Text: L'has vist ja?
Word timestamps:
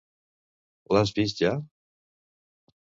L'has 0.97 1.13
vist 1.19 1.45
ja? 1.45 1.53